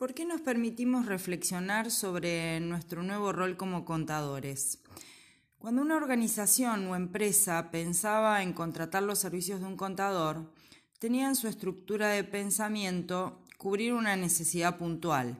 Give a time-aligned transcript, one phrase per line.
[0.00, 4.78] ¿Por qué nos permitimos reflexionar sobre nuestro nuevo rol como contadores?
[5.58, 10.54] Cuando una organización o empresa pensaba en contratar los servicios de un contador,
[10.98, 15.36] tenía en su estructura de pensamiento cubrir una necesidad puntual.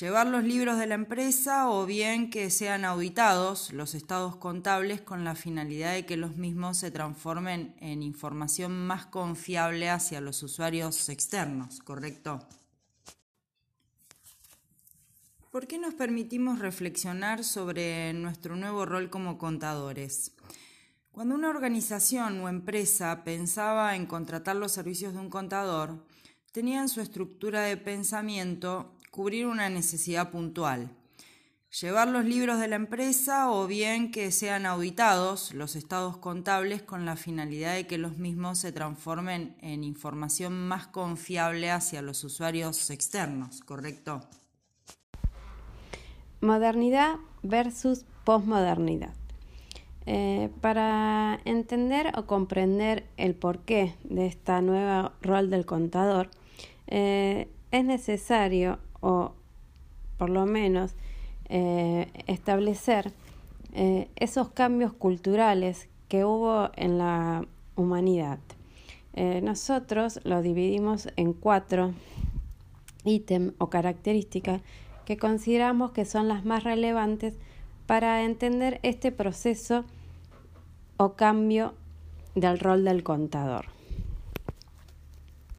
[0.00, 5.24] Llevar los libros de la empresa o bien que sean auditados los estados contables con
[5.24, 11.08] la finalidad de que los mismos se transformen en información más confiable hacia los usuarios
[11.08, 12.46] externos, ¿correcto?
[15.52, 20.32] ¿Por qué nos permitimos reflexionar sobre nuestro nuevo rol como contadores?
[21.10, 26.06] Cuando una organización o empresa pensaba en contratar los servicios de un contador,
[26.52, 30.96] tenía en su estructura de pensamiento cubrir una necesidad puntual.
[31.82, 37.04] Llevar los libros de la empresa o bien que sean auditados los estados contables con
[37.04, 42.88] la finalidad de que los mismos se transformen en información más confiable hacia los usuarios
[42.88, 44.26] externos, ¿correcto?
[46.42, 49.14] Modernidad versus posmodernidad.
[50.06, 56.30] Eh, para entender o comprender el porqué de esta nueva rol del contador,
[56.88, 59.34] eh, es necesario, o
[60.18, 60.96] por lo menos,
[61.48, 63.12] eh, establecer
[64.16, 68.38] esos cambios culturales que hubo en la humanidad.
[69.14, 71.94] nosotros lo dividimos en cuatro
[73.04, 74.60] ítems o características
[75.04, 77.34] que consideramos que son las más relevantes
[77.86, 79.84] para entender este proceso
[80.96, 81.74] o cambio
[82.34, 83.66] del rol del contador.